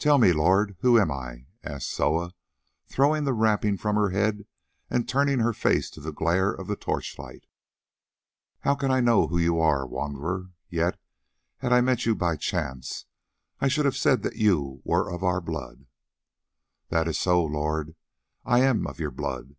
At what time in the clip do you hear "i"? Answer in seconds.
1.12-1.46, 8.90-8.98, 11.72-11.82, 13.60-13.68, 18.44-18.62